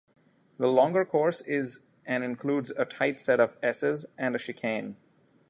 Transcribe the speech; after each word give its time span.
The 0.57 0.65
longer 0.67 1.05
course 1.05 1.41
is 1.41 1.81
and 2.07 2.23
includes 2.23 2.71
a 2.71 2.85
tight 2.85 3.19
set 3.19 3.39
of 3.39 3.55
esses 3.61 4.07
and 4.17 4.35
a 4.35 4.39
chicane. 4.39 4.95